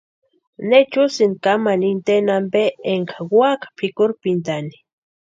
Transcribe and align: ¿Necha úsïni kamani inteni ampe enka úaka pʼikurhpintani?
¿Necha 0.69 0.97
úsïni 1.07 1.35
kamani 1.43 1.87
inteni 1.95 2.29
ampe 2.37 2.61
enka 2.93 3.17
úaka 3.37 3.67
pʼikurhpintani? 3.77 4.75